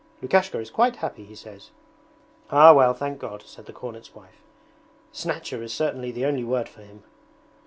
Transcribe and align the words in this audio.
Lukashka 0.23 0.57
is 0.59 0.71
quite 0.71 0.95
happy, 0.95 1.23
he 1.25 1.35
says.' 1.35 1.69
'Ah 2.49 2.73
well, 2.73 2.91
thank 2.95 3.19
God,' 3.19 3.43
said 3.43 3.67
the 3.67 3.71
cornet's 3.71 4.15
wife.' 4.15 4.41
"Snatcher" 5.11 5.61
is 5.61 5.73
certainly 5.73 6.09
the 6.09 6.25
only 6.25 6.43
word 6.43 6.67
for 6.67 6.81
him.' 6.81 7.03